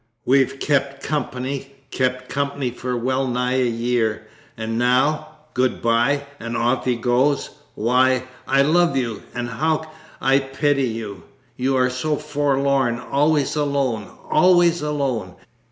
[0.25, 4.25] We've kept company, kept company for well nigh a year,
[4.57, 7.51] and now "Good bye!" and off he goes!
[7.75, 11.25] Why, I love you, and how I pity you!
[11.55, 15.35] You are so forlorn, always alone, always alone.